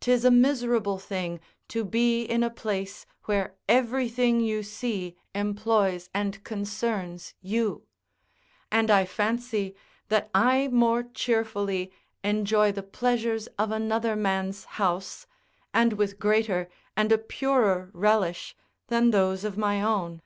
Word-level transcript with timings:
'Tis 0.00 0.24
a 0.24 0.30
miserable 0.30 0.96
thing 0.98 1.38
to 1.68 1.84
be 1.84 2.22
in 2.22 2.42
a 2.42 2.48
place 2.48 3.04
where 3.26 3.54
everything 3.68 4.40
you 4.40 4.62
see 4.62 5.18
employs 5.34 6.08
and 6.14 6.42
concerns 6.44 7.34
you; 7.42 7.86
and 8.72 8.90
I 8.90 9.04
fancy 9.04 9.74
that 10.08 10.30
I 10.34 10.68
more 10.68 11.02
cheerfully 11.02 11.92
enjoy 12.22 12.72
the 12.72 12.82
pleasures 12.82 13.46
of 13.58 13.70
another 13.70 14.16
man's 14.16 14.64
house, 14.80 15.26
and 15.74 15.92
with 15.92 16.18
greater 16.18 16.70
and 16.96 17.12
a 17.12 17.18
purer 17.18 17.90
relish, 17.92 18.56
than 18.86 19.10
those 19.10 19.44
of 19.44 19.58
my 19.58 19.82
own. 19.82 20.22